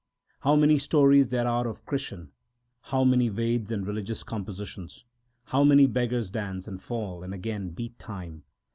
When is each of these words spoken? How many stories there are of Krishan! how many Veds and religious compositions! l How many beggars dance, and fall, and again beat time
How 0.39 0.55
many 0.55 0.79
stories 0.79 1.27
there 1.27 1.47
are 1.47 1.67
of 1.67 1.85
Krishan! 1.85 2.29
how 2.85 3.03
many 3.03 3.29
Veds 3.29 3.69
and 3.69 3.85
religious 3.85 4.23
compositions! 4.23 5.05
l 5.45 5.51
How 5.51 5.63
many 5.63 5.85
beggars 5.85 6.31
dance, 6.31 6.67
and 6.67 6.81
fall, 6.81 7.21
and 7.21 7.35
again 7.35 7.69
beat 7.69 7.99
time 7.99 8.41